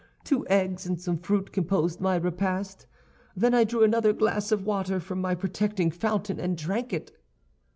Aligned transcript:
Two 0.23 0.47
eggs 0.47 0.87
and 0.87 0.99
some 0.99 1.19
fruit 1.19 1.51
composed 1.51 2.01
my 2.01 2.15
repast; 2.15 2.87
then 3.35 3.53
I 3.53 3.63
drew 3.63 3.83
another 3.83 4.13
glass 4.13 4.51
of 4.51 4.65
water 4.65 4.99
from 4.99 5.21
my 5.21 5.35
protecting 5.35 5.91
fountain, 5.91 6.39
and 6.39 6.57
drank 6.57 6.91
it. 6.91 7.11